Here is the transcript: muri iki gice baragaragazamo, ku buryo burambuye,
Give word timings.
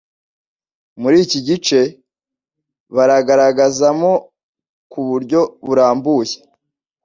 muri 1.01 1.17
iki 1.25 1.39
gice 1.47 1.79
baragaragazamo, 2.95 4.11
ku 4.91 4.99
buryo 5.09 5.39
burambuye, 5.65 6.35